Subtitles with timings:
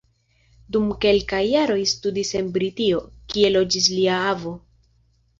[0.75, 3.01] Dum kelkaj jaroj studis en Britio,
[3.33, 4.55] kie loĝis lia avo.